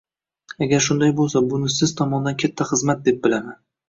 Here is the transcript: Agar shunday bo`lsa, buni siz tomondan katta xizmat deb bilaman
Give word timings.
Agar 0.67 0.79
shunday 0.85 1.11
bo`lsa, 1.19 1.41
buni 1.51 1.69
siz 1.73 1.93
tomondan 1.99 2.39
katta 2.45 2.67
xizmat 2.71 3.05
deb 3.09 3.21
bilaman 3.27 3.61